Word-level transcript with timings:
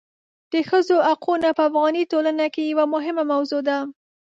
د 0.51 0.53
ښځو 0.69 0.97
حقونه 1.07 1.49
په 1.57 1.63
افغاني 1.69 2.03
ټولنه 2.11 2.45
کې 2.53 2.63
یوه 2.71 2.85
مهمه 2.93 3.23
موضوع 3.33 3.61
ده. 3.69 3.77